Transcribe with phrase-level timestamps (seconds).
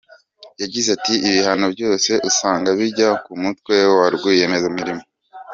[0.61, 5.03] Yagize ati “Ibihano byose usanga bijya ku mutwe wa rwiyemezamirimo.